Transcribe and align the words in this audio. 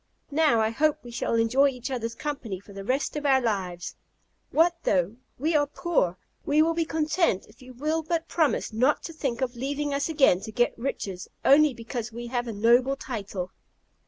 Now, 0.31 0.59
I 0.61 0.71
hope 0.71 0.97
we 1.03 1.11
shall 1.11 1.35
enjoy 1.35 1.67
each 1.69 1.91
other's 1.91 2.15
company 2.15 2.59
for 2.59 2.73
the 2.73 2.83
rest 2.83 3.15
of 3.15 3.23
our 3.23 3.39
lives. 3.39 3.93
What 4.49 4.75
though 4.81 5.17
we 5.37 5.55
are 5.55 5.67
poor! 5.67 6.17
We 6.43 6.63
will 6.63 6.73
be 6.73 6.85
content 6.85 7.45
if 7.47 7.61
you 7.61 7.75
will 7.75 8.01
but 8.01 8.27
promise 8.27 8.73
not 8.73 9.03
to 9.03 9.13
think 9.13 9.41
of 9.41 9.55
leaving 9.55 9.93
us 9.93 10.09
again 10.09 10.39
to 10.41 10.51
get 10.51 10.75
riches, 10.75 11.27
only 11.45 11.75
because 11.75 12.11
we 12.11 12.25
have 12.25 12.47
a 12.47 12.51
noble 12.51 12.95
title." 12.95 13.51